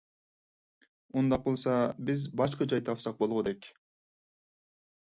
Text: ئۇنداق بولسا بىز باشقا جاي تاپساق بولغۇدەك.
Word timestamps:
ئۇنداق 1.19 1.43
بولسا 1.49 1.77
بىز 2.09 2.25
باشقا 2.43 2.69
جاي 2.75 2.85
تاپساق 2.91 3.23
بولغۇدەك. 3.23 3.73